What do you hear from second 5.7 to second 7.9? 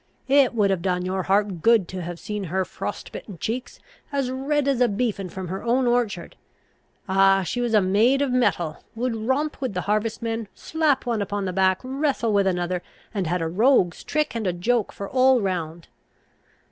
orchard! Ah! she was a